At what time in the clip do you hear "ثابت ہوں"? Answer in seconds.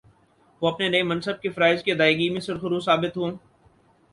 2.79-3.31